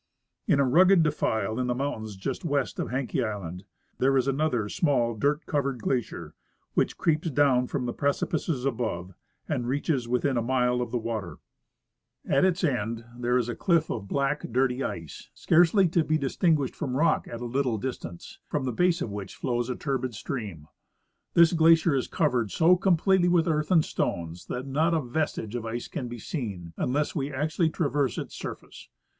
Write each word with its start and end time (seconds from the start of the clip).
In 0.47 0.59
a 0.59 0.63
rugged 0.65 1.03
defile 1.03 1.59
in 1.59 1.67
the 1.67 1.75
mountains 1.75 2.15
just 2.15 2.43
west 2.43 2.79
of 2.79 2.89
Haenke 2.89 3.23
island 3.23 3.65
there 3.99 4.17
is 4.17 4.27
another 4.27 4.67
small 4.67 5.13
dirt 5.13 5.45
coverecl 5.45 5.77
glacier, 5.77 6.33
Avhich 6.75 6.97
creeps 6.97 7.29
down 7.29 7.67
from 7.67 7.85
the 7.85 7.93
precipices 7.93 8.65
above 8.65 9.13
and 9.47 9.67
reaches 9.67 10.07
within 10.07 10.37
a 10.37 10.41
mile 10.41 10.81
of 10.81 10.89
the 10.89 10.97
water. 10.97 11.37
m 11.37 11.37
WW' 11.37 11.37
A 11.37 11.37
■■! 11.37 11.37
i,fel|l'l 11.37 11.67
M•, 11.67 11.71
iJ.*! 11.71 11.71
iMiiiMj 11.71 11.71
Tide 11.71 11.77
water 11.77 11.91
Glaciers. 12.17 12.19
101 12.25 12.37
At 12.37 12.45
its 12.45 12.63
end 12.63 13.05
there 13.23 13.37
is 13.37 13.49
a 13.49 13.55
cliff 13.55 13.89
of 13.91 14.07
black, 14.07 14.51
dirty 14.51 14.83
ice, 14.83 15.29
scarcely 15.35 15.87
to 15.89 16.03
be 16.03 16.17
dis 16.17 16.35
tinguished 16.37 16.75
from 16.75 16.97
rock 16.97 17.27
at 17.27 17.41
a 17.41 17.45
little 17.45 17.77
distance, 17.77 18.39
from 18.47 18.63
the 18.65 18.73
base 18.73 19.03
of 19.03 19.11
which 19.11 19.35
flows 19.35 19.69
a 19.69 19.75
turbid 19.75 20.15
stream. 20.15 20.67
This 21.35 21.53
glacier 21.53 21.93
is 21.93 22.07
covered 22.07 22.49
so 22.49 22.75
completely 22.75 23.29
with 23.29 23.47
earth 23.47 23.69
and 23.69 23.85
stones 23.85 24.47
that 24.47 24.65
not 24.65 24.95
a 24.95 24.99
vestige 25.01 25.53
of 25.53 25.61
the 25.61 25.69
ice 25.69 25.87
can 25.87 26.07
be 26.07 26.17
seen 26.17 26.73
unless 26.75 27.15
we 27.15 27.31
actually 27.31 27.69
traverse 27.69 28.17
its 28.17 28.33
surface. 28.33 28.89